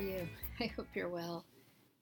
you? 0.00 0.28
I 0.60 0.66
hope 0.66 0.88
you're 0.94 1.08
well. 1.08 1.44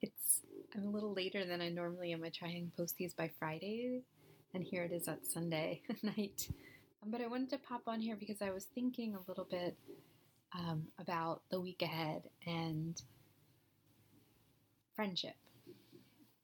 It's 0.01 0.41
I'm 0.75 0.85
a 0.85 0.91
little 0.91 1.13
later 1.13 1.45
than 1.45 1.61
I 1.61 1.69
normally 1.69 2.13
am. 2.13 2.25
I 2.25 2.31
try 2.31 2.49
and 2.49 2.75
post 2.77 2.97
these 2.97 3.15
by 3.15 3.31
Friday, 3.39 4.03
and 4.55 4.63
here 4.63 4.85
it 4.85 4.93
is 4.93 5.09
at 5.09 5.27
Sunday 5.27 5.83
night. 6.03 6.49
Um, 7.03 7.11
but 7.11 7.21
I 7.21 7.27
wanted 7.27 7.51
to 7.51 7.59
pop 7.59 7.83
on 7.87 8.01
here 8.01 8.17
because 8.17 8.43
I 8.43 8.51
was 8.51 8.67
thinking 8.75 9.15
a 9.15 9.29
little 9.29 9.47
bit 9.51 9.77
um, 10.57 10.85
about 10.99 11.43
the 11.51 11.61
week 11.61 11.83
ahead 11.83 12.23
and 12.47 13.01
friendship. 14.95 15.37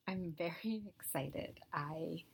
I'm 0.07 0.35
very 0.37 0.83
excited. 0.99 1.61
I 1.73 2.25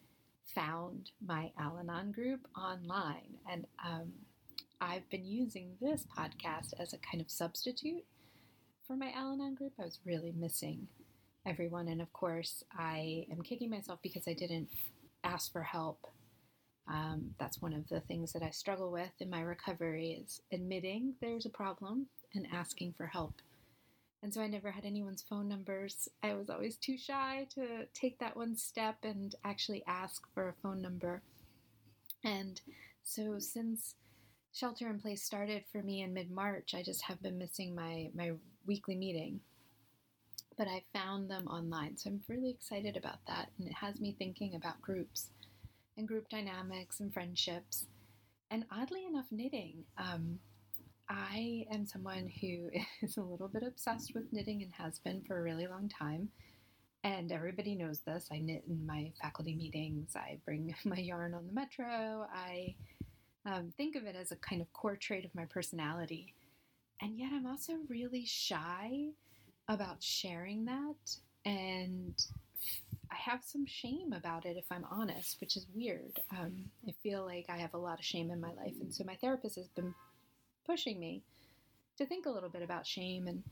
found 0.55 1.11
my 1.25 1.53
Al 1.59 1.79
Anon 1.79 2.13
group 2.13 2.47
online, 2.57 3.39
and 3.51 3.67
um, 3.85 4.13
I've 4.81 5.09
been 5.11 5.25
using 5.25 5.77
this 5.81 6.07
podcast 6.17 6.73
as 6.79 6.93
a 6.93 6.99
kind 6.99 7.21
of 7.21 7.31
substitute 7.31 8.05
for 8.91 8.97
my 8.97 9.13
Al 9.13 9.33
Anon 9.35 9.55
group. 9.55 9.73
I 9.79 9.85
was 9.85 10.01
really 10.05 10.35
missing 10.37 10.89
everyone, 11.47 11.87
and 11.87 12.03
of 12.03 12.13
course, 12.13 12.65
I 12.77 13.25
am 13.31 13.41
kicking 13.41 13.71
myself 13.71 14.01
because 14.03 14.27
I 14.27 14.33
didn't 14.33 14.69
ask 15.23 15.53
for 15.53 15.63
help. 15.63 16.09
Um, 16.89 17.31
that's 17.39 17.63
one 17.63 17.73
of 17.73 17.89
the 17.89 18.01
things 18.01 18.33
that 18.33 18.43
I 18.43 18.51
struggle 18.51 18.91
with 18.91 19.13
in 19.21 19.31
my 19.31 19.43
recovery 19.43 20.21
is 20.21 20.41
admitting 20.53 21.15
there's 21.21 21.47
a 21.47 21.51
problem 21.51 22.09
and 22.35 22.49
asking 22.53 22.95
for 22.97 23.07
help. 23.07 23.35
And 24.25 24.35
so 24.35 24.41
I 24.41 24.49
never 24.49 24.73
had 24.73 24.85
anyone's 24.85 25.23
phone 25.23 25.47
numbers. 25.47 26.09
I 26.25 26.35
was 26.35 26.51
always 26.51 26.75
too 26.75 26.99
shy 26.99 27.47
to 27.55 27.87
take 27.95 28.19
that 28.19 28.37
one 28.37 28.57
step 28.57 28.97
and 29.05 29.37
actually 29.45 29.85
ask 29.87 30.25
for 30.35 30.49
a 30.49 30.55
phone 30.65 30.83
number. 30.83 31.23
And 32.25 32.61
so 33.05 33.39
since 33.39 33.95
shelter 34.53 34.89
in 34.89 35.01
place 35.01 35.23
started 35.23 35.65
for 35.71 35.83
me 35.83 36.03
in 36.03 36.13
mid 36.13 36.31
March, 36.31 36.75
I 36.75 36.83
just 36.83 37.03
have 37.03 37.23
been 37.23 37.39
missing 37.39 37.75
my, 37.75 38.11
my 38.15 38.33
weekly 38.67 38.97
meeting. 38.97 39.41
But 40.59 40.69
I 40.69 40.83
found 40.93 41.31
them 41.31 41.47
online. 41.47 41.97
So 41.97 42.11
I'm 42.11 42.21
really 42.29 42.51
excited 42.51 42.97
about 42.97 43.19
that. 43.27 43.51
And 43.59 43.69
it 43.69 43.75
has 43.75 44.01
me 44.01 44.15
thinking 44.19 44.55
about 44.55 44.83
groups 44.83 45.29
and 45.97 46.07
group 46.07 46.29
dynamics 46.29 47.01
and 47.01 47.13
friendships. 47.13 47.87
And 48.51 48.65
oddly 48.71 49.07
enough, 49.07 49.27
knitting. 49.31 49.85
Um, 49.97 50.39
I 51.09 51.67
am 51.73 51.87
someone 51.87 52.31
who 52.41 52.71
is 53.03 53.17
a 53.17 53.23
little 53.23 53.49
bit 53.49 53.63
obsessed 53.63 54.13
with 54.15 54.33
knitting 54.33 54.63
and 54.63 54.73
has 54.75 54.99
been 54.99 55.23
for 55.27 55.39
a 55.39 55.43
really 55.43 55.67
long 55.67 55.89
time. 55.89 56.29
And 57.03 57.33
everybody 57.33 57.75
knows 57.75 58.01
this. 58.01 58.29
I 58.31 58.41
knit 58.41 58.65
in 58.69 58.85
my 58.87 59.13
faculty 59.23 59.55
meetings. 59.55 60.15
I 60.15 60.39
bring 60.45 60.75
my 60.85 60.99
yarn 60.99 61.35
on 61.35 61.47
the 61.47 61.53
metro. 61.53 62.27
I 62.35 62.75
um, 63.47 63.73
think 63.77 63.97
of 63.97 64.05
it 64.05 64.17
as 64.17 64.33
a 64.33 64.37
kind 64.37 64.61
of 64.61 64.73
core 64.73 64.97
trait 64.97 65.25
of 65.25 65.35
my 65.35 65.45
personality. 65.47 66.35
And 67.01 67.19
yet 67.19 67.33
I'm 67.33 67.47
also 67.47 67.75
really 67.89 68.25
shy 68.27 69.09
about 69.69 70.03
sharing 70.03 70.67
that. 70.67 71.17
And 71.45 72.15
I 73.11 73.15
have 73.15 73.43
some 73.43 73.65
shame 73.67 74.13
about 74.13 74.45
it, 74.45 74.57
if 74.57 74.67
I'm 74.71 74.85
honest, 74.91 75.41
which 75.41 75.57
is 75.57 75.67
weird. 75.75 76.21
Um, 76.39 76.67
I 76.87 76.93
feel 77.03 77.25
like 77.25 77.47
I 77.49 77.57
have 77.57 77.75
a 77.75 77.79
lot 77.79 77.99
of 77.99 78.05
shame 78.05 78.31
in 78.31 78.41
my 78.41 78.53
life. 78.53 78.75
And 78.81 78.95
so 78.95 79.05
my 79.05 79.17
therapist 79.17 79.57
has 79.57 79.69
been 79.69 79.95
pushing 80.67 81.01
me 81.01 81.23
to 81.97 82.07
think 82.07 82.27
a 82.27 82.31
little 82.31 82.49
bit 82.51 82.63
about 82.63 82.87
shame 82.87 83.27
and 83.27 83.43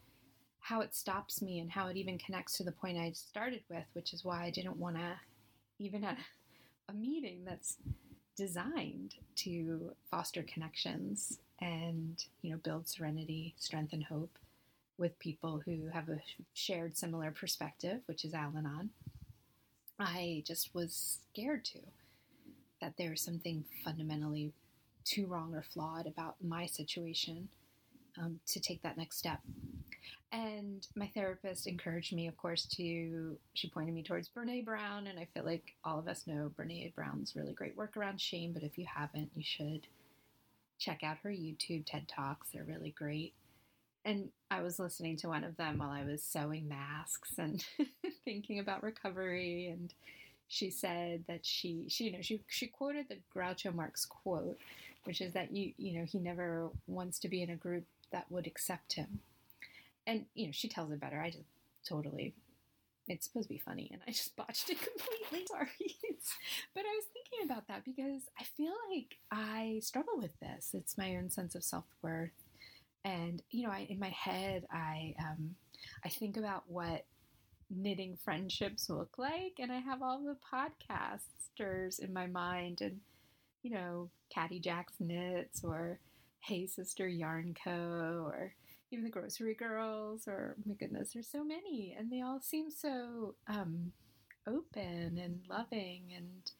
how 0.60 0.80
it 0.80 0.94
stops 0.94 1.40
me 1.40 1.60
and 1.60 1.70
how 1.70 1.88
it 1.88 1.96
even 1.96 2.18
connects 2.18 2.58
to 2.58 2.64
the 2.64 2.72
point 2.72 2.98
I 2.98 3.12
started 3.12 3.62
with, 3.70 3.84
which 3.94 4.12
is 4.12 4.24
why 4.24 4.44
I 4.44 4.50
didn't 4.50 4.76
want 4.76 4.96
to 4.96 5.18
even 5.78 6.04
at 6.04 6.18
a 6.88 6.92
meeting 6.92 7.44
that's 7.44 7.76
designed 8.38 9.16
to 9.34 9.92
foster 10.10 10.44
connections 10.44 11.40
and 11.60 12.24
you 12.40 12.52
know 12.52 12.56
build 12.58 12.88
serenity, 12.88 13.54
strength, 13.58 13.92
and 13.92 14.04
hope 14.04 14.38
with 14.96 15.18
people 15.18 15.60
who 15.64 15.88
have 15.92 16.08
a 16.08 16.20
shared 16.54 16.96
similar 16.96 17.32
perspective, 17.32 18.00
which 18.06 18.24
is 18.24 18.32
Al-Anon. 18.32 18.90
I 19.98 20.44
just 20.46 20.74
was 20.74 21.18
scared 21.32 21.64
to 21.66 21.80
that 22.80 22.94
there's 22.96 23.20
something 23.20 23.64
fundamentally 23.84 24.52
too 25.04 25.26
wrong 25.26 25.54
or 25.54 25.62
flawed 25.62 26.06
about 26.06 26.36
my 26.42 26.66
situation 26.66 27.48
um, 28.20 28.38
to 28.46 28.60
take 28.60 28.82
that 28.82 28.96
next 28.96 29.18
step. 29.18 29.40
And 30.30 30.86
my 30.94 31.10
therapist 31.14 31.66
encouraged 31.66 32.14
me, 32.14 32.26
of 32.26 32.36
course, 32.36 32.66
to, 32.76 33.38
she 33.54 33.70
pointed 33.70 33.94
me 33.94 34.02
towards 34.02 34.28
Brene 34.28 34.64
Brown. 34.64 35.06
And 35.06 35.18
I 35.18 35.26
feel 35.32 35.44
like 35.44 35.74
all 35.84 35.98
of 35.98 36.08
us 36.08 36.26
know 36.26 36.52
Brene 36.58 36.94
Brown's 36.94 37.34
really 37.34 37.54
great 37.54 37.76
work 37.76 37.96
around 37.96 38.20
shame. 38.20 38.52
But 38.52 38.62
if 38.62 38.76
you 38.78 38.86
haven't, 38.92 39.30
you 39.34 39.42
should 39.42 39.86
check 40.78 41.02
out 41.02 41.18
her 41.22 41.30
YouTube 41.30 41.86
TED 41.86 42.08
Talks. 42.08 42.48
They're 42.52 42.64
really 42.64 42.90
great. 42.90 43.34
And 44.04 44.30
I 44.50 44.62
was 44.62 44.78
listening 44.78 45.16
to 45.18 45.28
one 45.28 45.44
of 45.44 45.56
them 45.56 45.78
while 45.78 45.90
I 45.90 46.04
was 46.04 46.22
sewing 46.22 46.68
masks 46.68 47.32
and 47.38 47.64
thinking 48.24 48.58
about 48.58 48.82
recovery 48.82 49.66
and 49.66 49.92
she 50.48 50.70
said 50.70 51.24
that 51.28 51.44
she, 51.44 51.84
she 51.88 52.04
you 52.04 52.12
know 52.12 52.22
she 52.22 52.40
she 52.48 52.66
quoted 52.66 53.06
the 53.08 53.18
Groucho 53.34 53.74
Marx 53.74 54.06
quote, 54.06 54.58
which 55.04 55.20
is 55.20 55.34
that 55.34 55.52
you 55.52 55.72
you 55.76 55.98
know 55.98 56.06
he 56.06 56.18
never 56.18 56.70
wants 56.86 57.18
to 57.20 57.28
be 57.28 57.42
in 57.42 57.50
a 57.50 57.56
group 57.56 57.84
that 58.12 58.30
would 58.30 58.46
accept 58.46 58.94
him, 58.94 59.20
and 60.08 60.24
you 60.34 60.46
know 60.46 60.52
she 60.52 60.68
tells 60.68 60.90
it 60.90 61.00
better. 61.00 61.20
I 61.20 61.30
just 61.30 61.44
totally. 61.88 62.34
It's 63.06 63.26
supposed 63.26 63.48
to 63.48 63.54
be 63.54 63.58
funny, 63.60 63.88
and 63.92 64.02
I 64.06 64.10
just 64.10 64.36
botched 64.36 64.68
it 64.68 64.78
completely. 64.82 65.46
Sorry, 65.46 65.96
but 66.74 66.80
I 66.80 66.94
was 66.96 67.04
thinking 67.12 67.50
about 67.50 67.68
that 67.68 67.84
because 67.84 68.22
I 68.38 68.44
feel 68.44 68.72
like 68.94 69.16
I 69.30 69.80
struggle 69.82 70.18
with 70.18 70.38
this. 70.40 70.70
It's 70.74 70.98
my 70.98 71.16
own 71.16 71.30
sense 71.30 71.54
of 71.54 71.64
self 71.64 71.86
worth, 72.02 72.32
and 73.04 73.40
you 73.50 73.66
know, 73.66 73.72
I, 73.72 73.86
in 73.88 74.00
my 74.00 74.10
head, 74.10 74.66
I 74.72 75.14
um, 75.20 75.54
I 76.04 76.08
think 76.08 76.36
about 76.36 76.64
what 76.66 77.04
knitting 77.70 78.16
friendships 78.24 78.88
look 78.88 79.18
like. 79.18 79.54
And 79.58 79.70
I 79.70 79.78
have 79.78 80.02
all 80.02 80.20
the 80.22 80.36
podcasters 80.52 81.98
in 82.00 82.12
my 82.12 82.26
mind 82.26 82.80
and, 82.80 83.00
you 83.62 83.70
know, 83.72 84.10
Caddy 84.32 84.60
Jack's 84.60 84.94
Knits 85.00 85.62
or 85.64 85.98
Hey 86.40 86.66
Sister 86.66 87.06
Yarn 87.06 87.54
Co. 87.62 88.24
or 88.26 88.54
even 88.90 89.04
the 89.04 89.10
Grocery 89.10 89.54
Girls 89.54 90.26
or, 90.26 90.56
my 90.66 90.74
goodness, 90.74 91.12
there's 91.12 91.28
so 91.28 91.44
many. 91.44 91.96
And 91.98 92.10
they 92.10 92.22
all 92.22 92.40
seem 92.40 92.70
so 92.70 93.34
um, 93.46 93.92
open 94.46 95.18
and 95.18 95.40
loving 95.48 96.12
and, 96.16 96.50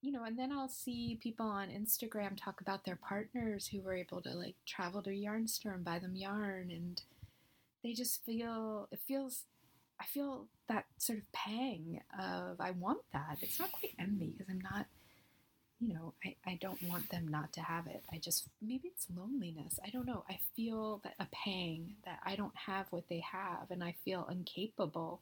you 0.00 0.12
know, 0.12 0.24
and 0.24 0.38
then 0.38 0.52
I'll 0.52 0.68
see 0.68 1.18
people 1.22 1.46
on 1.46 1.68
Instagram 1.68 2.36
talk 2.36 2.60
about 2.60 2.84
their 2.84 2.96
partners 2.96 3.66
who 3.66 3.80
were 3.80 3.94
able 3.94 4.20
to 4.22 4.30
like 4.30 4.56
travel 4.66 5.02
to 5.02 5.12
yarn 5.14 5.48
store 5.48 5.72
and 5.72 5.84
buy 5.84 5.98
them 5.98 6.14
yarn 6.14 6.70
and 6.70 7.00
they 7.82 7.92
just 7.92 8.24
feel 8.24 8.88
it 8.92 9.00
feels 9.06 9.44
I 10.00 10.04
feel 10.04 10.46
that 10.68 10.86
sort 10.98 11.18
of 11.20 11.32
pang 11.32 12.00
of 12.18 12.60
I 12.60 12.72
want 12.72 13.02
that. 13.12 13.38
It's 13.40 13.58
not 13.60 13.72
quite 13.72 13.94
envy 13.98 14.34
because 14.36 14.50
I'm 14.50 14.60
not, 14.60 14.86
you 15.80 15.92
know, 15.92 16.14
I, 16.24 16.36
I 16.46 16.58
don't 16.60 16.82
want 16.84 17.10
them 17.10 17.28
not 17.28 17.52
to 17.54 17.60
have 17.60 17.86
it. 17.86 18.02
I 18.12 18.18
just 18.18 18.48
maybe 18.62 18.88
it's 18.88 19.08
loneliness. 19.14 19.78
I 19.84 19.90
don't 19.90 20.06
know. 20.06 20.24
I 20.28 20.38
feel 20.56 21.00
that 21.04 21.14
a 21.20 21.26
pang 21.32 21.94
that 22.04 22.20
I 22.24 22.36
don't 22.36 22.56
have 22.56 22.86
what 22.90 23.08
they 23.08 23.20
have, 23.20 23.70
and 23.70 23.82
I 23.84 23.94
feel 24.04 24.28
incapable 24.30 25.20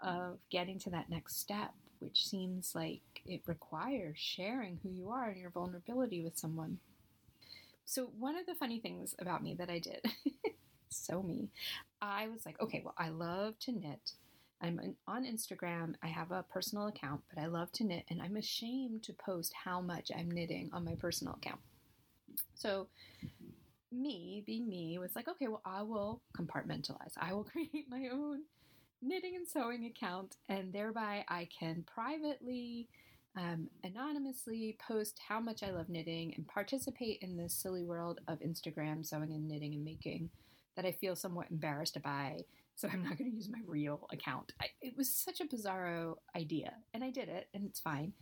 of 0.00 0.38
getting 0.50 0.78
to 0.80 0.90
that 0.90 1.10
next 1.10 1.38
step, 1.40 1.72
which 2.00 2.26
seems 2.26 2.74
like 2.74 3.02
it 3.26 3.42
requires 3.46 4.18
sharing 4.18 4.78
who 4.82 4.90
you 4.90 5.10
are 5.10 5.30
and 5.30 5.40
your 5.40 5.50
vulnerability 5.50 6.22
with 6.22 6.38
someone. 6.38 6.78
So 7.84 8.06
one 8.18 8.36
of 8.36 8.46
the 8.46 8.54
funny 8.54 8.80
things 8.80 9.14
about 9.18 9.42
me 9.42 9.54
that 9.54 9.70
I 9.70 9.78
did 9.78 10.04
so 10.90 11.22
me. 11.22 11.50
I 12.00 12.28
was 12.28 12.44
like, 12.44 12.60
okay, 12.60 12.82
well, 12.84 12.94
I 12.98 13.08
love 13.10 13.58
to 13.60 13.72
knit. 13.72 14.12
I'm 14.60 14.96
on 15.06 15.24
Instagram. 15.24 15.94
I 16.02 16.06
have 16.08 16.30
a 16.30 16.44
personal 16.44 16.86
account, 16.86 17.20
but 17.32 17.42
I 17.42 17.46
love 17.46 17.72
to 17.72 17.84
knit, 17.84 18.04
and 18.08 18.22
I'm 18.22 18.36
ashamed 18.36 19.02
to 19.04 19.12
post 19.12 19.52
how 19.64 19.80
much 19.80 20.10
I'm 20.16 20.30
knitting 20.30 20.70
on 20.72 20.84
my 20.84 20.94
personal 20.94 21.34
account. 21.34 21.60
So, 22.54 22.88
me, 23.92 24.42
being 24.46 24.68
me, 24.68 24.98
was 24.98 25.14
like, 25.14 25.28
okay, 25.28 25.48
well, 25.48 25.62
I 25.64 25.82
will 25.82 26.22
compartmentalize. 26.36 27.12
I 27.18 27.32
will 27.32 27.44
create 27.52 27.86
my 27.88 28.08
own 28.12 28.42
knitting 29.02 29.36
and 29.36 29.46
sewing 29.46 29.84
account, 29.84 30.36
and 30.48 30.72
thereby 30.72 31.24
I 31.28 31.48
can 31.58 31.84
privately, 31.86 32.88
um, 33.36 33.68
anonymously 33.84 34.78
post 34.86 35.20
how 35.28 35.38
much 35.38 35.62
I 35.62 35.70
love 35.70 35.90
knitting 35.90 36.32
and 36.34 36.48
participate 36.48 37.18
in 37.20 37.36
this 37.36 37.52
silly 37.52 37.84
world 37.84 38.20
of 38.26 38.40
Instagram 38.40 39.04
sewing 39.04 39.32
and 39.32 39.46
knitting 39.46 39.74
and 39.74 39.84
making 39.84 40.30
that 40.76 40.86
I 40.86 40.92
feel 40.92 41.14
somewhat 41.14 41.50
embarrassed 41.50 42.00
by. 42.02 42.38
So 42.76 42.88
I'm 42.92 43.02
not 43.02 43.16
going 43.16 43.30
to 43.30 43.36
use 43.36 43.48
my 43.48 43.60
real 43.66 44.06
account. 44.12 44.52
I, 44.60 44.66
it 44.82 44.94
was 44.96 45.12
such 45.12 45.40
a 45.40 45.46
bizarro 45.46 46.16
idea, 46.36 46.74
and 46.92 47.02
I 47.02 47.10
did 47.10 47.28
it, 47.30 47.48
and 47.54 47.64
it's 47.64 47.80
fine. 47.80 48.12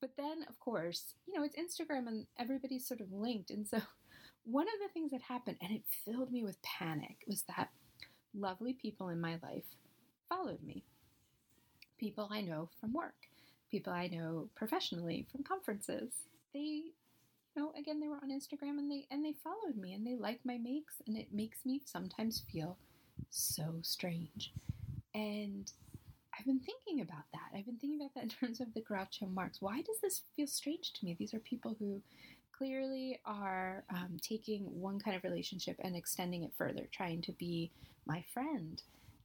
But 0.00 0.10
then, 0.18 0.44
of 0.48 0.60
course, 0.60 1.14
you 1.26 1.32
know, 1.32 1.44
it's 1.44 1.56
Instagram 1.56 2.06
and 2.06 2.26
everybody's 2.38 2.86
sort 2.86 3.00
of 3.00 3.10
linked. 3.10 3.50
And 3.50 3.66
so, 3.66 3.78
one 4.44 4.66
of 4.66 4.74
the 4.82 4.92
things 4.92 5.10
that 5.12 5.22
happened, 5.22 5.56
and 5.62 5.72
it 5.72 5.82
filled 6.04 6.30
me 6.30 6.44
with 6.44 6.60
panic, 6.62 7.16
was 7.26 7.44
that 7.56 7.70
lovely 8.34 8.74
people 8.74 9.08
in 9.08 9.20
my 9.20 9.38
life 9.42 9.64
followed 10.28 10.62
me. 10.62 10.84
People 11.98 12.28
I 12.30 12.42
know 12.42 12.68
from 12.78 12.92
work, 12.92 13.14
people 13.70 13.94
I 13.94 14.08
know 14.08 14.50
professionally 14.54 15.26
from 15.32 15.44
conferences. 15.44 16.12
They 16.52 16.92
you 17.56 17.62
know, 17.62 17.72
again, 17.78 18.00
they 18.00 18.08
were 18.08 18.16
on 18.16 18.30
Instagram 18.30 18.78
and 18.78 18.90
they 18.90 19.06
and 19.10 19.24
they 19.24 19.34
followed 19.42 19.76
me 19.76 19.94
and 19.94 20.06
they 20.06 20.16
like 20.16 20.40
my 20.44 20.58
makes 20.58 20.96
and 21.06 21.16
it 21.16 21.28
makes 21.32 21.64
me 21.64 21.80
sometimes 21.86 22.42
feel 22.52 22.76
so 23.30 23.76
strange. 23.82 24.52
And 25.14 25.70
I've 26.36 26.46
been 26.46 26.60
thinking 26.60 27.00
about 27.00 27.24
that. 27.32 27.56
I've 27.56 27.66
been 27.66 27.76
thinking 27.76 28.00
about 28.00 28.14
that 28.14 28.24
in 28.24 28.28
terms 28.40 28.60
of 28.60 28.72
the 28.74 28.80
Groucho 28.80 29.32
Marx. 29.32 29.60
Why 29.60 29.82
does 29.82 30.00
this 30.02 30.22
feel 30.36 30.46
strange 30.46 30.92
to 30.94 31.04
me? 31.04 31.16
These 31.18 31.34
are 31.34 31.40
people 31.40 31.76
who 31.78 32.00
clearly 32.56 33.20
are 33.24 33.84
um, 33.90 34.16
taking 34.20 34.62
one 34.80 34.98
kind 34.98 35.16
of 35.16 35.24
relationship 35.24 35.76
and 35.80 35.96
extending 35.96 36.44
it 36.44 36.52
further, 36.56 36.88
trying 36.92 37.22
to 37.22 37.32
be 37.32 37.70
my 38.06 38.24
friend 38.32 38.82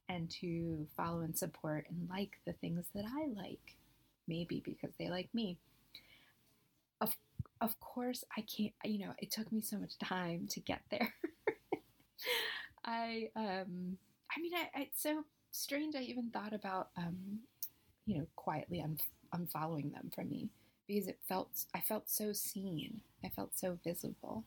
and 0.08 0.28
to 0.28 0.86
follow 0.96 1.20
and 1.20 1.36
support 1.36 1.86
and 1.88 2.08
like 2.10 2.38
the 2.44 2.52
things 2.54 2.86
that 2.94 3.04
I 3.04 3.26
like, 3.40 3.76
maybe 4.26 4.62
because 4.64 4.90
they 4.98 5.08
like 5.08 5.28
me. 5.32 5.58
Of, 7.00 7.14
of 7.60 7.78
course, 7.80 8.24
I 8.36 8.42
can't, 8.42 8.72
you 8.84 9.06
know, 9.06 9.12
it 9.18 9.30
took 9.30 9.52
me 9.52 9.60
so 9.60 9.78
much 9.78 9.98
time 9.98 10.48
to 10.50 10.60
get 10.60 10.80
there. 10.90 11.14
I, 12.90 13.30
um, 13.36 13.96
I 14.36 14.40
mean, 14.40 14.52
I, 14.54 14.80
it's 14.82 15.02
so 15.02 15.24
strange. 15.52 15.94
I 15.94 16.00
even 16.00 16.30
thought 16.30 16.52
about, 16.52 16.88
um, 16.96 17.40
you 18.04 18.18
know, 18.18 18.26
quietly 18.34 18.80
un- 18.80 18.98
unfollowing 19.34 19.92
them 19.92 20.10
from 20.12 20.28
me 20.28 20.48
because 20.88 21.06
it 21.06 21.20
felt 21.28 21.50
I 21.72 21.80
felt 21.80 22.10
so 22.10 22.32
seen. 22.32 23.00
I 23.24 23.28
felt 23.28 23.56
so 23.56 23.78
visible. 23.84 24.44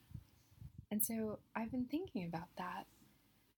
And 0.91 1.03
so 1.03 1.39
I've 1.55 1.71
been 1.71 1.85
thinking 1.85 2.25
about 2.25 2.49
that. 2.57 2.85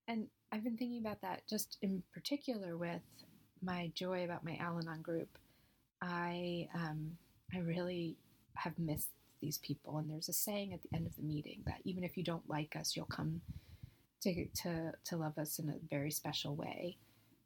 And 0.08 0.28
I've 0.52 0.64
been 0.64 0.78
thinking 0.78 1.02
about 1.02 1.22
that 1.22 1.42
just 1.50 1.78
in 1.82 2.04
particular 2.14 2.78
with 2.78 3.02
my 3.64 3.92
joy 3.96 4.24
about 4.24 4.46
my 4.46 4.56
Al 4.62 4.78
Anon 4.78 5.02
group. 5.02 5.30
I 6.02 6.68
um, 6.76 7.18
I 7.54 7.60
really 7.60 8.18
have 8.54 8.78
missed 8.78 9.10
these 9.42 9.58
people. 9.58 9.98
And 9.98 10.10
there's 10.10 10.30
a 10.30 10.34
saying 10.34 10.74
at 10.74 10.84
the 10.84 10.96
end 10.96 11.08
of 11.08 11.16
the 11.16 11.24
meeting 11.24 11.64
that 11.66 11.80
even 11.86 12.04
if 12.04 12.18
you 12.18 12.24
don't 12.24 12.48
like 12.48 12.76
us, 12.76 12.96
you'll 12.96 13.06
come 13.06 13.42
to 14.25 14.48
to 14.63 14.94
to 15.06 15.18
love 15.18 15.38
us 15.38 15.60
in 15.60 15.69
a 15.69 15.75
very 15.89 16.12
special 16.12 16.56
way. 16.56 16.98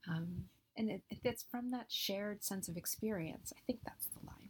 Um, 0.10 0.46
and 0.78 0.90
it, 0.90 1.02
it's 1.24 1.46
from 1.52 1.72
that 1.72 1.88
shared 1.92 2.44
sense 2.44 2.70
of 2.70 2.78
experience. 2.78 3.54
I 3.56 3.62
think 3.68 3.81
that's 3.86 4.08
the 4.08 4.26
line 4.26 4.50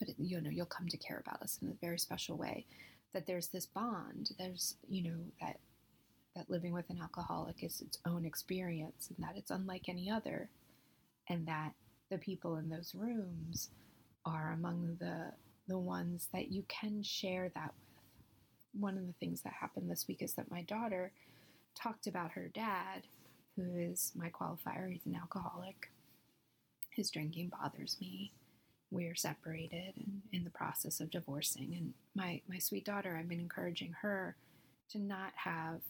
but 0.00 0.08
it, 0.08 0.16
you 0.18 0.40
know, 0.40 0.50
you'll 0.50 0.66
come 0.66 0.88
to 0.88 0.96
care 0.96 1.22
about 1.24 1.42
us 1.42 1.58
in 1.62 1.68
a 1.68 1.74
very 1.80 1.98
special 1.98 2.36
way. 2.36 2.66
That 3.12 3.26
there's 3.26 3.48
this 3.48 3.66
bond. 3.66 4.30
There's, 4.38 4.76
you 4.88 5.04
know, 5.04 5.18
that 5.40 5.58
that 6.36 6.50
living 6.50 6.72
with 6.72 6.88
an 6.90 7.00
alcoholic 7.02 7.62
is 7.62 7.80
its 7.80 7.98
own 8.06 8.24
experience, 8.24 9.10
and 9.10 9.26
that 9.26 9.36
it's 9.36 9.50
unlike 9.50 9.88
any 9.88 10.10
other, 10.10 10.48
and 11.28 11.46
that 11.46 11.72
the 12.10 12.18
people 12.18 12.56
in 12.56 12.68
those 12.68 12.94
rooms 12.94 13.70
are 14.24 14.52
among 14.52 14.96
the 15.00 15.32
the 15.68 15.78
ones 15.78 16.28
that 16.32 16.50
you 16.50 16.64
can 16.68 17.02
share 17.02 17.50
that 17.54 17.74
with. 17.78 17.89
One 18.72 18.96
of 18.96 19.06
the 19.06 19.14
things 19.14 19.42
that 19.42 19.52
happened 19.52 19.90
this 19.90 20.06
week 20.06 20.22
is 20.22 20.34
that 20.34 20.50
my 20.50 20.62
daughter 20.62 21.12
talked 21.74 22.06
about 22.06 22.32
her 22.32 22.50
dad, 22.52 23.06
who 23.56 23.76
is 23.76 24.12
my 24.14 24.30
qualifier. 24.30 24.90
He's 24.90 25.06
an 25.06 25.16
alcoholic. 25.20 25.90
His 26.90 27.10
drinking 27.10 27.52
bothers 27.60 27.96
me 28.00 28.32
we 28.90 29.06
are 29.06 29.14
separated 29.14 29.92
and 29.96 30.22
in 30.32 30.44
the 30.44 30.50
process 30.50 31.00
of 31.00 31.10
divorcing. 31.10 31.74
And 31.76 31.94
my, 32.14 32.40
my 32.48 32.58
sweet 32.58 32.84
daughter, 32.84 33.16
I've 33.16 33.28
been 33.28 33.40
encouraging 33.40 33.94
her 34.02 34.36
to 34.90 34.98
not 34.98 35.32
have 35.36 35.80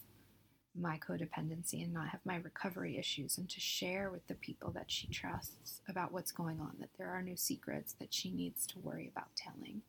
my 0.79 0.99
codependency 0.99 1.83
and 1.83 1.93
not 1.93 2.09
have 2.09 2.21
my 2.23 2.37
recovery 2.37 2.97
issues 2.97 3.37
and 3.37 3.49
to 3.49 3.59
share 3.59 4.09
with 4.09 4.25
the 4.27 4.35
people 4.35 4.71
that 4.71 4.89
she 4.89 5.07
trusts 5.07 5.81
about 5.89 6.13
what's 6.13 6.31
going 6.31 6.59
on, 6.61 6.75
that 6.79 6.91
there 6.97 7.09
are 7.09 7.21
no 7.21 7.35
secrets 7.35 7.95
that 7.99 8.13
she 8.13 8.31
needs 8.31 8.65
to 8.67 8.79
worry 8.79 9.09
about 9.11 9.35
telling. 9.35 9.81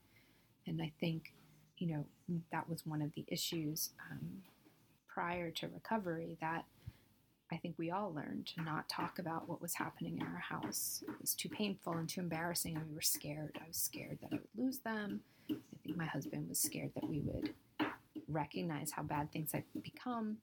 And 0.67 0.81
I 0.83 0.91
think, 0.99 1.35
you 1.83 1.93
know, 1.93 2.05
that 2.53 2.69
was 2.69 2.87
one 2.87 3.03
of 3.03 3.13
the 3.15 3.25
issues 3.27 3.91
um, 4.09 4.43
prior 5.09 5.51
to 5.51 5.67
recovery 5.67 6.37
that 6.41 6.65
I 7.51 7.57
think 7.57 7.75
we 7.77 7.91
all 7.91 8.15
learned 8.15 8.47
to 8.55 8.63
not 8.63 8.89
talk 8.89 9.19
about 9.19 9.49
what 9.49 9.61
was 9.61 9.75
happening 9.75 10.17
in 10.17 10.23
our 10.23 10.39
house. 10.39 11.03
It 11.07 11.21
was 11.21 11.35
too 11.35 11.49
painful 11.49 11.95
and 11.95 12.09
too 12.09 12.21
embarrassing, 12.21 12.77
and 12.77 12.89
we 12.89 12.95
were 12.95 13.01
scared. 13.03 13.59
I 13.61 13.67
was 13.67 13.77
scared 13.77 14.19
that 14.23 14.29
I 14.33 14.37
would 14.37 14.65
lose 14.65 14.79
them. 14.79 15.23
I 15.51 15.55
think 15.85 15.97
my 15.97 16.07
husband 16.07 16.49
was 16.49 16.61
scared 16.61 16.93
that 16.95 17.09
we 17.09 17.19
would 17.19 17.53
recognize 18.29 18.93
how 18.93 19.03
bad 19.03 19.33
things 19.33 19.51
had 19.51 19.65
become. 19.83 20.37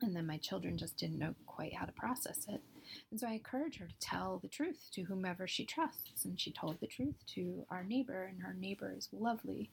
And 0.00 0.14
then 0.14 0.24
my 0.24 0.38
children 0.38 0.78
just 0.78 0.96
didn't 0.96 1.18
know 1.18 1.34
quite 1.46 1.74
how 1.74 1.84
to 1.84 1.92
process 1.92 2.46
it. 2.48 2.62
And 3.10 3.18
so 3.18 3.26
I 3.26 3.32
encouraged 3.32 3.80
her 3.80 3.88
to 3.88 3.98
tell 3.98 4.38
the 4.40 4.48
truth 4.48 4.88
to 4.92 5.02
whomever 5.02 5.48
she 5.48 5.64
trusts. 5.66 6.24
And 6.24 6.40
she 6.40 6.52
told 6.52 6.78
the 6.80 6.86
truth 6.86 7.16
to 7.34 7.66
our 7.70 7.82
neighbor, 7.82 8.22
and 8.22 8.40
her 8.40 8.54
neighbor 8.54 8.94
is 8.96 9.08
lovely. 9.12 9.68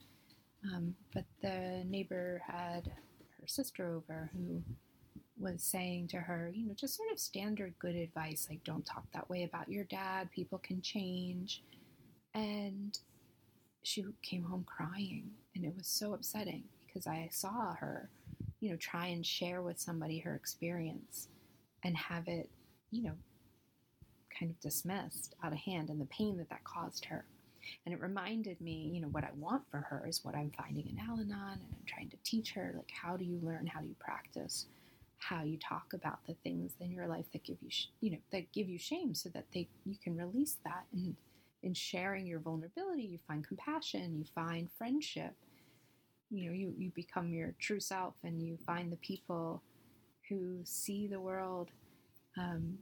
Um, 0.74 0.94
but 1.14 1.24
the 1.42 1.84
neighbor 1.86 2.42
had 2.46 2.86
her 3.40 3.46
sister 3.46 3.94
over 3.94 4.30
who 4.32 4.62
was 5.38 5.62
saying 5.62 6.08
to 6.08 6.16
her, 6.16 6.50
you 6.54 6.66
know, 6.66 6.74
just 6.74 6.96
sort 6.96 7.12
of 7.12 7.18
standard 7.18 7.74
good 7.78 7.94
advice 7.94 8.46
like 8.48 8.64
don't 8.64 8.86
talk 8.86 9.04
that 9.12 9.28
way 9.28 9.44
about 9.44 9.68
your 9.68 9.84
dad, 9.84 10.30
people 10.30 10.58
can 10.58 10.80
change. 10.80 11.62
And 12.34 12.98
she 13.82 14.04
came 14.22 14.42
home 14.42 14.66
crying, 14.66 15.30
and 15.54 15.64
it 15.64 15.72
was 15.76 15.86
so 15.86 16.12
upsetting 16.12 16.64
because 16.86 17.06
I 17.06 17.28
saw 17.32 17.74
her, 17.74 18.10
you 18.60 18.70
know, 18.70 18.76
try 18.76 19.06
and 19.06 19.24
share 19.24 19.62
with 19.62 19.78
somebody 19.78 20.18
her 20.20 20.34
experience 20.34 21.28
and 21.84 21.96
have 21.96 22.26
it, 22.26 22.50
you 22.90 23.04
know, 23.04 23.14
kind 24.38 24.50
of 24.50 24.60
dismissed 24.60 25.34
out 25.42 25.52
of 25.52 25.58
hand 25.58 25.88
and 25.88 26.00
the 26.00 26.06
pain 26.06 26.36
that 26.38 26.48
that 26.50 26.64
caused 26.64 27.04
her. 27.06 27.24
And 27.84 27.94
it 27.94 28.00
reminded 28.00 28.60
me, 28.60 28.90
you 28.92 29.00
know, 29.00 29.08
what 29.08 29.24
I 29.24 29.30
want 29.36 29.62
for 29.70 29.78
her 29.78 30.04
is 30.08 30.24
what 30.24 30.34
I'm 30.34 30.52
finding 30.56 30.86
in 30.88 30.98
Al 30.98 31.20
Anon, 31.20 31.58
and 31.60 31.74
I'm 31.74 31.86
trying 31.86 32.10
to 32.10 32.16
teach 32.24 32.52
her, 32.52 32.72
like, 32.76 32.90
how 32.90 33.16
do 33.16 33.24
you 33.24 33.38
learn, 33.42 33.66
how 33.66 33.80
do 33.80 33.86
you 33.86 33.96
practice 33.98 34.66
how 35.18 35.42
you 35.42 35.58
talk 35.58 35.92
about 35.94 36.18
the 36.26 36.34
things 36.44 36.72
in 36.80 36.92
your 36.92 37.06
life 37.06 37.24
that 37.32 37.42
give 37.42 37.56
you, 37.62 37.70
sh- 37.70 37.86
you 38.00 38.10
know, 38.10 38.18
that 38.32 38.52
give 38.52 38.68
you 38.68 38.78
shame, 38.78 39.14
so 39.14 39.28
that 39.30 39.46
they 39.52 39.68
you 39.84 39.96
can 40.02 40.16
release 40.16 40.58
that. 40.64 40.84
And 40.92 41.16
in 41.62 41.74
sharing 41.74 42.26
your 42.26 42.38
vulnerability, 42.40 43.02
you 43.02 43.18
find 43.26 43.46
compassion, 43.46 44.18
you 44.18 44.24
find 44.34 44.68
friendship. 44.76 45.34
You 46.30 46.48
know, 46.48 46.54
you 46.54 46.74
you 46.76 46.90
become 46.94 47.32
your 47.32 47.54
true 47.58 47.80
self, 47.80 48.14
and 48.24 48.42
you 48.42 48.58
find 48.66 48.92
the 48.92 48.96
people 48.96 49.62
who 50.28 50.60
see 50.64 51.06
the 51.06 51.20
world 51.20 51.70
um, 52.36 52.78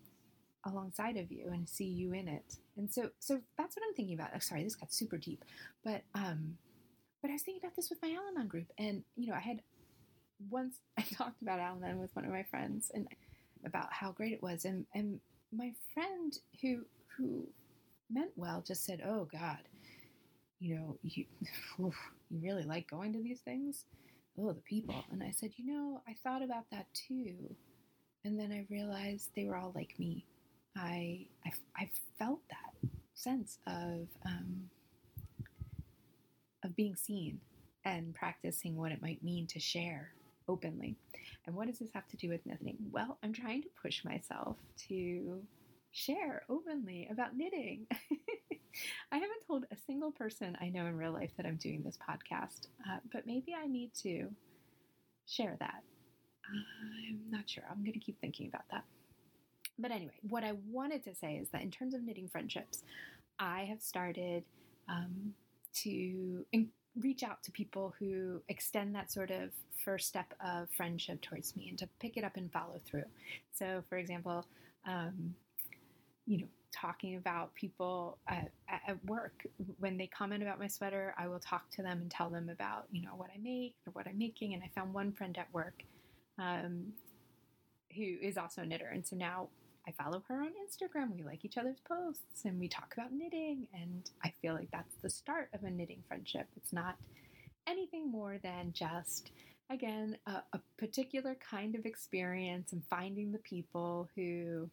alongside 0.67 1.17
of 1.17 1.31
you 1.31 1.49
and 1.53 1.69
see 1.69 1.85
you 1.85 2.13
in 2.13 2.29
it. 2.29 2.57
And 2.77 2.93
so, 2.93 3.11
so 3.19 3.41
that's 3.59 3.77
what 3.77 3.85
I'm 3.87 3.95
thinking 3.95 4.15
about. 4.19 4.31
Oh, 4.35 4.39
sorry, 4.39 4.65
this 4.65 4.75
got 4.75 4.93
super 4.93 5.17
deep, 5.17 5.45
but 5.85 6.03
um, 6.15 6.57
but 7.23 7.31
I 7.31 7.35
was 7.35 7.43
thinking 7.43 7.63
about 7.63 7.77
this 7.77 7.91
with 7.91 8.03
my 8.03 8.11
Al-Anon 8.11 8.49
group, 8.49 8.71
and 8.79 9.03
you 9.17 9.29
know, 9.29 9.35
I 9.35 9.41
had 9.41 9.61
once 10.51 10.77
I 10.99 11.03
talked 11.03 11.43
about 11.43 11.61
Al-Anon 11.61 11.99
with 11.99 12.15
one 12.15 12.25
of 12.25 12.31
my 12.31 12.43
friends 12.43 12.91
and 12.95 13.09
about 13.65 13.93
how 13.93 14.13
great 14.13 14.33
it 14.33 14.43
was, 14.43 14.65
and 14.65 14.87
and 14.95 15.21
my 15.53 15.73
friend 15.93 16.37
who 16.61 16.85
who 17.17 17.47
meant 18.11 18.33
well 18.37 18.63
just 18.67 18.85
said, 18.85 19.03
"Oh 19.07 19.29
God, 19.31 19.61
you 20.61 20.77
know, 20.77 20.99
you 21.03 21.25
oof, 21.81 21.97
you 22.31 22.41
really 22.43 22.65
like 22.65 22.91
going 22.91 23.13
to 23.13 23.23
these 23.23 23.41
things? 23.41 23.85
Oh, 24.39 24.53
the 24.53 24.61
people." 24.61 25.05
And 25.11 25.23
I 25.23 25.31
said, 25.31 25.53
"You 25.57 25.67
know, 25.67 26.03
I 26.09 26.15
thought 26.23 26.43
about 26.43 26.65
that 26.73 26.87
too, 26.93 27.55
and 28.25 28.39
then 28.39 28.53
I 28.53 28.67
realized 28.71 29.31
they 29.35 29.45
were 29.45 29.57
all 29.57 29.73
like 29.75 29.99
me. 29.99 30.25
I 30.77 31.27
I, 31.45 31.53
I 31.77 31.91
felt 32.19 32.41
that 32.51 32.91
sense 33.15 33.59
of 33.67 34.09
um, 34.27 34.71
of 36.63 36.75
being 36.77 36.97
seen." 36.97 37.41
And 37.87 38.15
practicing 38.15 38.77
what 38.77 38.93
it 38.93 39.03
might 39.03 39.23
mean 39.23 39.47
to 39.49 39.61
share 39.61 40.15
openly. 40.49 40.97
And 41.47 41.55
what 41.55 41.67
does 41.67 41.79
this 41.79 41.91
have 41.95 42.07
to 42.09 42.17
do 42.17 42.29
with 42.31 42.45
knitting? 42.47 42.77
Well, 42.91 43.19
I'm 43.23 43.33
trying 43.33 43.63
to 43.63 43.69
push 43.83 44.05
myself 44.05 44.57
to 44.89 45.43
share 45.93 46.43
openly 46.49 47.09
about 47.11 47.37
knitting. 47.37 47.87
I 49.13 49.17
haven't 49.17 49.47
told 49.47 49.65
a 49.71 49.77
single 49.87 50.11
person 50.11 50.57
I 50.61 50.69
know 50.69 50.87
in 50.87 50.97
real 50.97 51.13
life 51.13 51.31
that 51.37 51.47
I'm 51.47 51.57
doing 51.57 51.83
this 51.83 51.97
podcast, 51.97 52.69
uh, 52.89 52.99
but 53.13 53.27
maybe 53.27 53.55
I 53.55 53.67
need 53.67 53.93
to 54.03 54.29
share 55.27 55.57
that. 55.61 55.83
I'm 56.51 57.21
not 57.31 57.49
sure. 57.49 57.65
I'm 57.71 57.81
going 57.81 57.93
to 57.93 57.99
keep 57.99 58.21
thinking 58.21 58.49
about 58.49 58.65
that. 58.71 58.85
But 59.79 59.91
anyway, 59.91 60.15
what 60.29 60.45
I 60.45 60.53
wanted 60.71 61.03
to 61.05 61.15
say 61.15 61.35
is 61.35 61.49
that 61.51 61.63
in 61.63 61.71
terms 61.71 61.95
of 61.95 62.03
knitting 62.03 62.29
friendships, 62.29 62.85
I 63.39 63.65
have 63.65 63.83
started 63.83 64.45
um, 64.89 65.35
to 65.83 66.45
reach 67.01 67.23
out 67.25 67.43
to 67.43 67.51
people 67.51 67.93
who 67.99 68.41
extend 68.49 68.95
that 68.95 69.11
sort 69.11 69.31
of 69.31 69.51
first 69.85 70.07
step 70.07 70.33
of 70.45 70.69
friendship 70.71 71.21
towards 71.21 71.57
me 71.57 71.69
and 71.69 71.79
to 71.79 71.89
pick 72.01 72.17
it 72.17 72.25
up 72.25 72.37
and 72.37 72.53
follow 72.53 72.81
through. 72.87 73.05
So, 73.53 73.83
for 73.89 73.99
example, 73.99 74.47
um, 74.87 75.35
you 76.27 76.39
know, 76.39 76.47
talking 76.73 77.17
about 77.17 77.55
people 77.55 78.19
at, 78.29 78.51
at, 78.69 79.05
work 79.05 79.47
when 79.79 79.97
they 79.97 80.07
comment 80.09 80.43
about 80.43 80.59
my 80.59 80.67
sweater, 80.67 81.15
I 81.19 81.29
will 81.29 81.39
talk 81.39 81.71
to 81.73 81.83
them 81.83 82.01
and 82.03 82.11
tell 82.11 82.31
them 82.31 82.49
about 82.49 82.87
you 82.91 83.03
know 83.03 83.13
what 83.17 83.31
I 83.35 83.39
make 83.43 83.75
or 83.87 83.93
what 83.93 84.07
I'm 84.07 84.19
making. 84.19 84.55
And 84.55 84.63
I 84.63 84.71
found 84.75 84.93
one 84.93 85.13
friend 85.13 85.37
at 85.39 85.53
work 85.53 85.83
um, 86.39 86.93
who 87.95 88.17
is 88.21 88.37
also 88.37 88.63
a 88.63 88.67
knitter, 88.67 88.89
and 88.93 89.07
so 89.07 89.17
now 89.17 89.49
I 89.87 89.93
follow 89.93 90.23
her 90.29 90.41
on 90.43 90.51
Instagram. 90.51 91.15
We 91.15 91.23
like 91.23 91.45
each 91.45 91.59
other's 91.59 91.81
posts 91.87 92.45
and 92.45 92.59
we 92.59 92.69
talk 92.69 92.95
about 92.97 93.13
knitting. 93.13 93.67
And 93.75 94.11
I 94.25 94.33
feel 94.41 94.55
like 94.55 94.71
that's 94.71 94.97
the 95.03 95.11
start 95.11 95.49
of 95.53 95.65
a 95.65 95.71
knitting 95.71 96.03
friendship. 96.09 96.47
It's 96.57 96.73
not 96.73 96.97
anything 97.67 98.11
more 98.11 98.39
than 98.43 98.73
just 98.73 99.31
again, 99.71 100.17
a, 100.27 100.43
a 100.53 100.61
particular 100.79 101.37
kind 101.37 101.75
of 101.75 101.87
experience 101.87 102.73
and 102.73 102.83
finding 102.89 103.33
the 103.33 103.39
people 103.39 104.09
who 104.15 104.69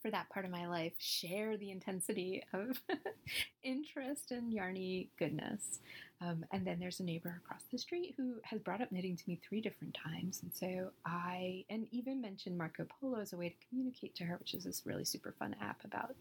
for 0.00 0.10
that 0.10 0.28
part 0.30 0.44
of 0.44 0.50
my 0.50 0.66
life 0.66 0.92
share 0.98 1.56
the 1.56 1.70
intensity 1.70 2.42
of 2.52 2.80
interest 3.62 4.30
and 4.30 4.52
yarny 4.52 5.08
goodness. 5.18 5.80
Um, 6.20 6.44
and 6.52 6.66
then 6.66 6.78
there's 6.80 7.00
a 7.00 7.04
neighbor 7.04 7.40
across 7.44 7.62
the 7.70 7.78
street 7.78 8.14
who 8.16 8.34
has 8.44 8.60
brought 8.60 8.80
up 8.80 8.90
knitting 8.90 9.16
to 9.16 9.24
me 9.26 9.40
three 9.46 9.60
different 9.60 9.94
times. 9.94 10.40
And 10.42 10.52
so 10.52 10.90
I, 11.04 11.64
and 11.70 11.86
even 11.90 12.20
mentioned 12.20 12.58
Marco 12.58 12.86
Polo 13.00 13.20
as 13.20 13.32
a 13.32 13.36
way 13.36 13.50
to 13.50 13.68
communicate 13.68 14.14
to 14.16 14.24
her, 14.24 14.36
which 14.36 14.54
is 14.54 14.64
this 14.64 14.82
really 14.84 15.04
super 15.04 15.34
fun 15.38 15.54
app 15.60 15.84
about 15.84 16.14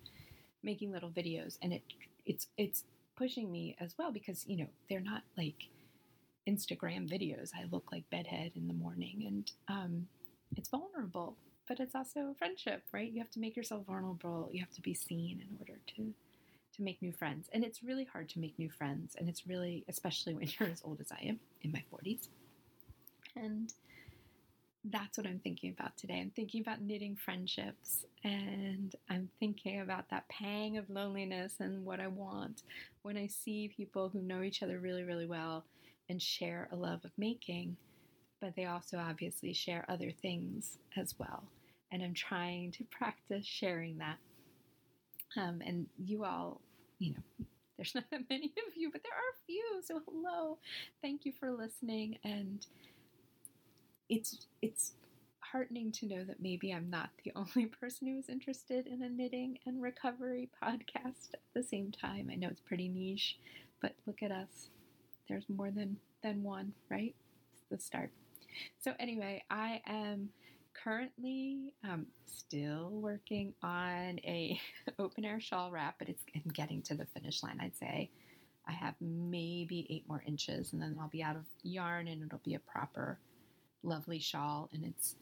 making 0.64 0.92
little 0.92 1.10
videos. 1.10 1.58
And 1.62 1.74
it, 1.74 1.84
it's, 2.26 2.48
it's 2.58 2.84
pushing 3.16 3.52
me 3.52 3.76
as 3.80 3.96
well 3.98 4.12
because, 4.12 4.46
you 4.48 4.58
know, 4.58 4.68
they're 4.90 5.00
not 5.00 5.24
like 5.38 5.70
Instagram 6.48 7.10
videos. 7.10 7.52
I 7.56 7.66
look 7.72 7.92
like 7.92 8.10
bedhead 8.10 8.52
in 8.56 8.68
the 8.68 8.74
morning 8.74 9.24
and, 9.28 9.52
um, 9.68 10.08
it's 10.56 10.70
vulnerable 10.70 11.36
but 11.68 11.80
it's 11.80 11.96
also 11.96 12.34
friendship, 12.38 12.84
right? 12.92 13.12
You 13.12 13.20
have 13.20 13.32
to 13.32 13.40
make 13.40 13.56
yourself 13.56 13.86
vulnerable. 13.86 14.50
You 14.52 14.60
have 14.62 14.72
to 14.72 14.82
be 14.82 14.94
seen 14.94 15.42
in 15.42 15.58
order 15.60 15.80
to 15.96 16.14
to 16.76 16.84
make 16.84 17.02
new 17.02 17.12
friends. 17.12 17.50
And 17.54 17.64
it's 17.64 17.84
really 17.84 18.06
hard 18.06 18.30
to 18.30 18.40
make 18.40 18.58
new 18.60 18.70
friends, 18.70 19.16
and 19.18 19.28
it's 19.28 19.48
really 19.48 19.84
especially 19.88 20.34
when 20.34 20.48
you're 20.60 20.70
as 20.70 20.82
old 20.84 21.02
as 21.02 21.12
I 21.12 21.24
am 21.24 21.40
in 21.62 21.72
my 21.72 21.84
40s. 21.94 22.28
And 23.36 23.74
that's 24.84 25.18
what 25.18 25.28
I'm 25.28 25.40
thinking 25.40 25.76
about 25.78 25.98
today. 25.98 26.20
I'm 26.20 26.32
thinking 26.36 26.62
about 26.62 26.82
knitting 26.82 27.16
friendships 27.16 28.06
and 28.24 28.96
I'm 29.10 29.30
thinking 29.40 29.82
about 29.82 30.10
that 30.10 30.30
pang 30.30 30.78
of 30.78 30.90
loneliness 30.90 31.56
and 31.60 31.84
what 31.86 32.00
I 32.00 32.08
want 32.08 32.64
when 33.02 33.18
I 33.18 33.28
see 33.28 33.72
people 33.76 34.10
who 34.10 34.22
know 34.22 34.44
each 34.44 34.64
other 34.64 34.80
really, 34.80 35.04
really 35.04 35.26
well 35.26 35.66
and 36.10 36.22
share 36.22 36.70
a 36.72 36.76
love 36.76 37.04
of 37.04 37.12
making, 37.18 37.76
but 38.40 38.56
they 38.56 38.66
also 38.66 38.98
obviously 38.98 39.52
share 39.52 39.86
other 39.90 40.12
things 40.12 40.78
as 40.96 41.16
well 41.20 41.44
and 41.92 42.04
I'm 42.04 42.14
trying 42.14 42.72
to 42.74 42.84
practice 42.86 43.46
sharing 43.46 43.98
that. 44.00 44.18
Um, 45.36 45.62
and 45.66 45.88
you 45.98 46.24
all, 46.24 46.62
you 47.00 47.14
know, 47.14 47.46
there's 47.78 47.94
not 47.96 48.06
that 48.12 48.30
many 48.30 48.54
of 48.68 48.76
you, 48.76 48.92
but 48.92 49.02
there 49.04 49.14
are 49.14 49.34
a 49.34 49.46
few. 49.46 49.82
So 49.84 50.02
hello, 50.08 50.58
thank 51.02 51.26
you 51.26 51.32
for 51.40 51.52
listening. 51.52 52.18
And 52.24 52.66
it's 54.10 54.48
it's 54.62 54.94
heartening 55.40 55.92
to 55.94 56.06
know 56.06 56.24
that 56.24 56.42
maybe 56.42 56.74
I'm 56.74 56.90
not 56.90 57.10
the 57.24 57.32
only 57.36 57.68
person 57.68 58.08
who 58.08 58.18
is 58.18 58.30
interested 58.30 58.88
in 58.88 59.02
a 59.02 59.10
knitting 59.10 59.60
and 59.66 59.82
recovery 59.82 60.50
podcast 60.62 61.34
at 61.34 61.40
the 61.54 61.64
same 61.64 61.92
time. 61.92 62.30
I 62.32 62.36
know 62.36 62.50
it's 62.50 62.60
pretty 62.60 62.90
niche, 62.90 63.38
but 63.82 63.94
look 64.06 64.22
at 64.22 64.32
us. 64.32 64.70
There's 65.30 65.46
more 65.50 65.72
than 65.72 65.98
than 66.24 66.44
one, 66.44 66.74
right? 66.90 67.16
It's 67.54 67.64
the 67.70 67.78
start. 67.78 68.12
So 68.80 68.94
anyway, 69.00 69.44
I 69.50 69.82
am 69.86 70.30
currently 70.88 71.74
um, 71.84 72.06
still 72.26 72.92
working 72.92 73.54
on 73.62 74.20
a 74.24 74.60
open 75.00 75.26
air 75.26 75.40
shawl 75.40 75.70
wrap, 75.70 75.96
but 76.00 76.08
it's 76.08 76.24
getting 76.54 76.82
to 76.82 76.96
the 76.96 77.06
finish 77.08 77.44
line. 77.44 77.58
I'd 77.62 77.76
say 77.76 78.10
I 78.66 78.72
have 78.72 78.96
maybe 79.02 79.86
eight 79.90 80.06
more 80.08 80.24
inches, 80.26 80.72
and 80.72 80.82
then 80.82 80.96
I'll 81.00 81.10
be 81.10 81.22
out 81.22 81.36
of 81.36 81.44
yarn, 81.62 82.08
and 82.08 82.24
it'll 82.24 82.40
be 82.40 82.56
a 82.56 82.60
proper, 82.60 83.20
lovely 83.84 84.20
shawl. 84.20 84.70
And 84.72 84.86
it's 84.86 85.16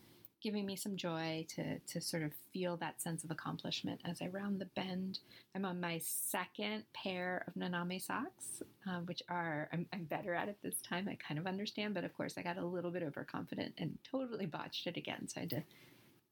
giving 0.46 0.68
me 0.68 0.76
some 0.76 0.96
joy 0.96 1.44
to 1.50 1.80
to 1.80 2.00
sort 2.00 2.22
of 2.22 2.32
feel 2.54 2.78
that 2.78 3.02
sense 3.02 3.24
of 3.24 3.32
accomplishment 3.32 4.00
as 4.06 4.22
I 4.22 4.28
round 4.28 4.62
the 4.62 4.68
bend. 4.76 5.18
I'm 5.56 5.66
on 5.66 5.82
my 5.82 5.98
second 5.98 6.84
pair 6.94 7.44
of 7.48 7.56
Naname 7.56 8.00
socks, 8.00 8.62
um, 8.88 9.08
which 9.08 9.24
are 9.28 9.68
I'm, 9.74 9.88
I'm 9.92 10.04
better 10.04 10.36
at 10.36 10.48
it 10.48 10.58
this 10.62 10.80
time. 10.88 11.10
I 11.10 11.16
kind 11.16 11.40
of 11.40 11.48
understand, 11.48 11.96
but 11.96 12.04
of 12.04 12.16
course 12.16 12.36
I 12.38 12.44
got 12.44 12.60
a 12.60 12.66
little 12.66 12.92
bit 12.92 13.02
overconfident 13.02 13.74
and 13.80 13.98
totally 14.04 14.46
botched 14.46 14.86
it 14.86 14.98
again. 14.98 15.28
So 15.28 15.40
I 15.40 15.42
had 15.42 15.50
to 15.50 15.64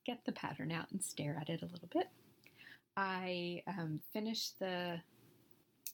get 0.05 0.19
the 0.27 0.31
pattern 0.31 0.71
out 0.71 0.91
and 0.91 1.03
stare 1.03 1.35
at 1.41 1.49
it 1.49 1.63
a 1.63 1.65
little 1.65 1.89
bit. 1.91 2.07
I 2.95 3.63
um, 3.65 3.99
finished 4.13 4.59
the 4.59 4.99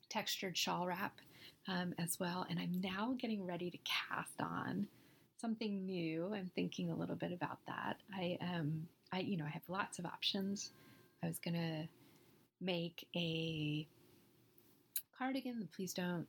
textured 0.10 0.58
shawl 0.58 0.86
wrap 0.86 1.16
um, 1.70 1.94
as 1.98 2.20
well, 2.20 2.46
and 2.50 2.60
I'm 2.60 2.82
now 2.82 3.16
getting 3.18 3.46
ready 3.46 3.72
to 3.72 3.78
cast 3.86 4.42
on 4.42 4.88
something 5.40 5.86
new. 5.86 6.34
I'm 6.34 6.52
thinking 6.56 6.92
a 6.92 6.96
little 6.96 7.16
bit 7.16 7.32
about 7.32 7.60
that. 7.68 7.98
I 8.14 8.38
um 8.42 8.88
I 9.12 9.20
you 9.20 9.38
know, 9.38 9.46
I 9.46 9.50
have 9.50 9.68
lots 9.68 10.00
of 10.00 10.06
options. 10.06 10.72
I 11.24 11.28
was 11.28 11.40
to 11.56 11.88
make 12.62 13.08
a 13.16 13.88
cardigan. 15.18 15.68
Please 15.76 15.94
don't 15.94 16.28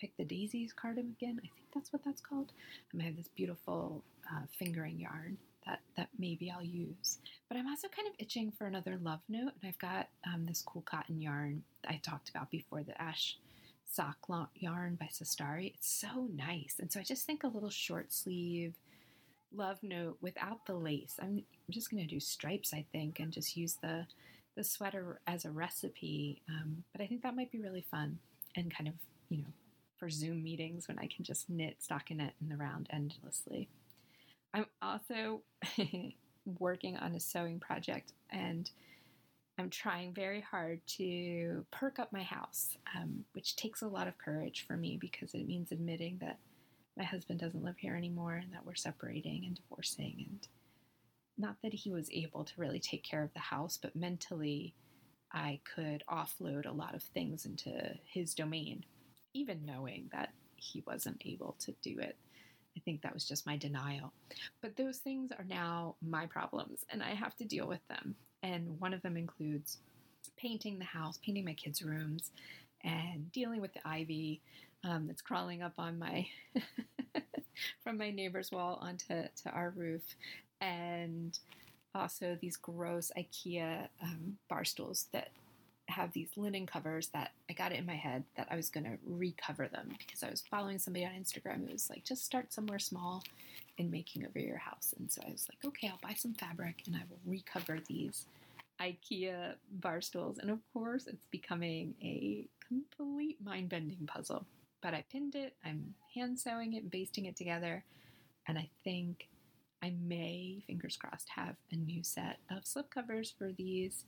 pick 0.00 0.16
the 0.16 0.24
daisies 0.24 0.72
cardigan. 0.72 1.38
I 1.38 1.48
think 1.48 1.66
that's 1.74 1.92
what 1.92 2.04
that's 2.04 2.20
called. 2.20 2.52
I'm 2.92 2.98
gonna 2.98 3.08
have 3.08 3.16
this 3.16 3.28
beautiful 3.28 4.02
uh, 4.30 4.42
fingering 4.58 4.98
yarn 4.98 5.36
that 5.66 5.80
that 5.96 6.08
maybe 6.18 6.50
I'll 6.50 6.64
use. 6.64 7.18
But 7.48 7.58
I'm 7.58 7.68
also 7.68 7.88
kind 7.88 8.08
of 8.08 8.14
itching 8.18 8.52
for 8.52 8.66
another 8.66 8.98
love 9.02 9.20
note, 9.28 9.52
and 9.60 9.68
I've 9.68 9.78
got 9.78 10.08
um, 10.26 10.46
this 10.46 10.62
cool 10.62 10.82
cotton 10.82 11.20
yarn 11.20 11.62
I 11.88 12.00
talked 12.02 12.28
about 12.30 12.50
before, 12.50 12.82
the 12.82 13.00
ash 13.00 13.38
sock 13.86 14.18
yarn 14.54 14.96
by 14.96 15.06
Cestari. 15.06 15.72
It's 15.74 15.88
so 15.88 16.28
nice. 16.34 16.76
And 16.80 16.92
so 16.92 17.00
I 17.00 17.02
just 17.02 17.26
think 17.26 17.44
a 17.44 17.48
little 17.48 17.70
short 17.70 18.12
sleeve 18.12 18.74
love 19.54 19.78
note 19.82 20.18
without 20.20 20.66
the 20.66 20.74
lace. 20.74 21.16
I'm, 21.20 21.44
just 21.70 21.90
going 21.90 22.02
to 22.02 22.08
do 22.08 22.20
stripes, 22.20 22.74
I 22.74 22.84
think, 22.92 23.20
and 23.20 23.32
just 23.32 23.56
use 23.56 23.78
the 23.80 24.06
the 24.56 24.62
sweater 24.62 25.18
as 25.26 25.44
a 25.44 25.50
recipe. 25.50 26.42
Um, 26.48 26.84
but 26.92 27.00
I 27.00 27.06
think 27.06 27.22
that 27.22 27.34
might 27.34 27.50
be 27.50 27.58
really 27.58 27.84
fun 27.90 28.18
and 28.54 28.72
kind 28.72 28.86
of, 28.86 28.94
you 29.28 29.38
know, 29.38 29.52
for 29.96 30.08
Zoom 30.10 30.44
meetings 30.44 30.86
when 30.86 30.98
I 30.98 31.08
can 31.08 31.24
just 31.24 31.50
knit 31.50 31.78
stockinette 31.80 32.34
in 32.40 32.50
the 32.50 32.56
round 32.56 32.88
endlessly. 32.90 33.68
I'm 34.52 34.66
also 34.80 35.40
working 36.60 36.96
on 36.96 37.14
a 37.14 37.20
sewing 37.20 37.58
project 37.58 38.12
and 38.30 38.70
I'm 39.58 39.70
trying 39.70 40.12
very 40.12 40.40
hard 40.40 40.80
to 40.98 41.64
perk 41.70 41.98
up 41.98 42.12
my 42.12 42.22
house, 42.22 42.76
um, 42.96 43.24
which 43.32 43.54
takes 43.54 43.82
a 43.82 43.88
lot 43.88 44.08
of 44.08 44.18
courage 44.18 44.64
for 44.66 44.76
me 44.76 44.98
because 45.00 45.32
it 45.34 45.46
means 45.46 45.70
admitting 45.70 46.18
that 46.20 46.38
my 46.96 47.04
husband 47.04 47.40
doesn't 47.40 47.64
live 47.64 47.78
here 47.78 47.96
anymore 47.96 48.34
and 48.34 48.52
that 48.52 48.66
we're 48.66 48.74
separating 48.74 49.44
and 49.46 49.56
divorcing. 49.56 50.26
And 50.28 50.48
not 51.38 51.56
that 51.62 51.72
he 51.72 51.90
was 51.90 52.10
able 52.12 52.44
to 52.44 52.52
really 52.56 52.80
take 52.80 53.04
care 53.04 53.22
of 53.22 53.32
the 53.32 53.40
house, 53.40 53.78
but 53.80 53.94
mentally, 53.94 54.74
I 55.32 55.60
could 55.74 56.04
offload 56.08 56.66
a 56.66 56.72
lot 56.72 56.94
of 56.94 57.02
things 57.02 57.44
into 57.44 57.72
his 58.04 58.34
domain, 58.34 58.84
even 59.34 59.64
knowing 59.64 60.08
that 60.12 60.32
he 60.56 60.82
wasn't 60.86 61.22
able 61.24 61.56
to 61.60 61.72
do 61.82 61.98
it. 61.98 62.16
I 62.76 62.80
think 62.80 63.02
that 63.02 63.14
was 63.14 63.26
just 63.26 63.46
my 63.46 63.56
denial. 63.56 64.12
But 64.60 64.76
those 64.76 64.98
things 64.98 65.30
are 65.38 65.44
now 65.44 65.96
my 66.02 66.26
problems, 66.26 66.84
and 66.90 67.02
I 67.02 67.14
have 67.14 67.36
to 67.36 67.44
deal 67.44 67.66
with 67.66 67.86
them 67.88 68.16
and 68.44 68.78
one 68.78 68.92
of 68.92 69.00
them 69.02 69.16
includes 69.16 69.78
painting 70.36 70.78
the 70.78 70.84
house, 70.84 71.18
painting 71.24 71.44
my 71.44 71.54
kids' 71.54 71.82
rooms, 71.82 72.30
and 72.84 73.32
dealing 73.32 73.60
with 73.60 73.72
the 73.72 73.88
ivy 73.88 74.42
um, 74.84 75.06
that's 75.06 75.22
crawling 75.22 75.62
up 75.62 75.72
on 75.78 75.98
my 75.98 76.26
from 77.82 77.96
my 77.96 78.10
neighbor's 78.10 78.52
wall 78.52 78.78
onto 78.82 79.22
to 79.42 79.50
our 79.50 79.72
roof, 79.74 80.02
and 80.60 81.38
also 81.94 82.36
these 82.40 82.56
gross 82.56 83.10
IKEA 83.16 83.88
um, 84.02 84.36
bar 84.50 84.64
stools 84.64 85.06
that 85.12 85.30
have 85.88 86.12
these 86.12 86.30
linen 86.36 86.66
covers 86.66 87.08
that 87.08 87.32
I 87.50 87.52
got 87.52 87.72
it 87.72 87.78
in 87.78 87.86
my 87.86 87.94
head 87.94 88.24
that 88.36 88.48
I 88.50 88.56
was 88.56 88.70
going 88.70 88.84
to 88.84 88.96
recover 89.06 89.68
them 89.68 89.90
because 89.98 90.22
I 90.22 90.30
was 90.30 90.42
following 90.50 90.78
somebody 90.78 91.04
on 91.04 91.12
Instagram 91.12 91.66
who 91.66 91.72
was 91.72 91.90
like, 91.90 92.04
just 92.04 92.24
start 92.24 92.52
somewhere 92.52 92.78
small 92.78 93.22
in 93.76 93.90
making 93.90 94.24
over 94.26 94.38
your 94.38 94.56
house. 94.56 94.94
And 94.98 95.10
so 95.10 95.22
I 95.26 95.30
was 95.30 95.46
like, 95.50 95.64
okay, 95.66 95.88
I'll 95.88 96.00
buy 96.02 96.14
some 96.14 96.34
fabric 96.34 96.82
and 96.86 96.96
I 96.96 97.02
will 97.08 97.20
recover 97.26 97.78
these 97.86 98.26
IKEA 98.80 99.54
bar 99.72 100.00
stools. 100.00 100.38
And 100.38 100.50
of 100.50 100.60
course, 100.72 101.06
it's 101.06 101.26
becoming 101.30 101.94
a 102.02 102.46
complete 102.66 103.36
mind 103.44 103.68
bending 103.68 104.06
puzzle. 104.06 104.46
But 104.82 104.94
I 104.94 105.04
pinned 105.10 105.34
it, 105.34 105.54
I'm 105.64 105.94
hand 106.14 106.38
sewing 106.38 106.74
it 106.74 106.90
basting 106.90 107.26
it 107.26 107.36
together. 107.36 107.84
And 108.46 108.58
I 108.58 108.68
think 108.84 109.28
I 109.82 109.92
may, 110.02 110.62
fingers 110.66 110.96
crossed, 110.96 111.28
have 111.36 111.56
a 111.70 111.76
new 111.76 112.02
set 112.02 112.38
of 112.50 112.66
slip 112.66 112.90
covers 112.90 113.34
for 113.36 113.52
these 113.52 114.04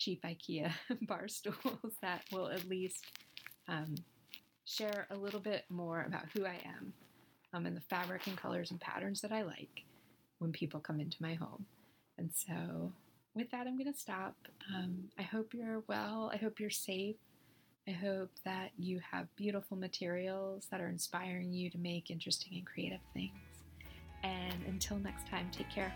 cheap 0.00 0.24
IKEA 0.24 0.72
bar 1.02 1.28
stools 1.28 1.94
that 2.02 2.24
will 2.32 2.48
at 2.48 2.68
least 2.68 3.04
um, 3.68 3.94
share 4.64 5.06
a 5.10 5.16
little 5.16 5.40
bit 5.40 5.64
more 5.68 6.04
about 6.08 6.24
who 6.34 6.44
I 6.44 6.58
am 6.64 6.92
um, 7.52 7.66
and 7.66 7.76
the 7.76 7.82
fabric 7.82 8.26
and 8.26 8.36
colors 8.36 8.70
and 8.70 8.80
patterns 8.80 9.20
that 9.20 9.30
I 9.30 9.42
like 9.42 9.84
when 10.38 10.52
people 10.52 10.80
come 10.80 11.00
into 11.00 11.22
my 11.22 11.34
home. 11.34 11.66
And 12.18 12.30
so, 12.34 12.92
with 13.34 13.50
that, 13.50 13.66
I'm 13.66 13.78
going 13.78 13.92
to 13.92 13.98
stop. 13.98 14.34
Um, 14.74 15.04
I 15.18 15.22
hope 15.22 15.54
you're 15.54 15.82
well. 15.86 16.30
I 16.32 16.36
hope 16.36 16.58
you're 16.58 16.70
safe. 16.70 17.16
I 17.88 17.92
hope 17.92 18.30
that 18.44 18.70
you 18.78 19.00
have 19.10 19.34
beautiful 19.36 19.76
materials 19.76 20.66
that 20.70 20.80
are 20.80 20.88
inspiring 20.88 21.52
you 21.52 21.70
to 21.70 21.78
make 21.78 22.10
interesting 22.10 22.52
and 22.54 22.66
creative 22.66 23.00
things. 23.14 23.32
And 24.22 24.64
until 24.66 24.98
next 24.98 25.26
time, 25.28 25.48
take 25.50 25.70
care. 25.70 25.92